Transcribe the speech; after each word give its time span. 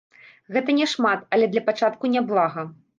Гэта 0.55 0.75
няшмат, 0.79 1.23
але 1.37 1.53
для 1.55 1.65
пачатку 1.71 2.15
няблага. 2.19 2.71